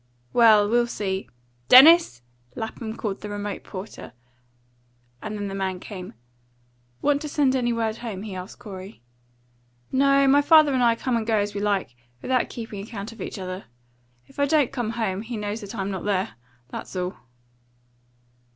"Well, 0.33 0.67
we'll 0.67 0.87
see. 0.87 1.29
Dennis!" 1.69 2.23
Lapham 2.55 2.95
called 2.97 3.17
to 3.21 3.27
the 3.27 3.29
remote 3.35 3.63
porter, 3.63 4.13
and 5.21 5.47
the 5.47 5.53
man 5.53 5.79
came. 5.79 6.15
"Want 7.03 7.21
to 7.21 7.29
send 7.29 7.55
any 7.55 7.71
word 7.71 7.97
home?" 7.97 8.23
he 8.23 8.33
asked 8.35 8.57
Corey. 8.57 9.03
"No; 9.91 10.27
my 10.27 10.41
father 10.41 10.73
and 10.73 10.81
I 10.81 10.95
go 10.95 11.13
and 11.15 11.27
come 11.27 11.37
as 11.37 11.53
we 11.53 11.61
like, 11.61 11.95
without 12.23 12.49
keeping 12.49 12.81
account 12.81 13.11
of 13.11 13.21
each 13.21 13.37
other. 13.37 13.65
If 14.25 14.39
I 14.39 14.47
don't 14.47 14.71
come 14.71 14.89
home, 14.89 15.21
he 15.21 15.37
knows 15.37 15.61
that 15.61 15.75
I'm 15.75 15.91
not 15.91 16.03
there. 16.05 16.33
That's 16.71 16.95
all." 16.95 17.17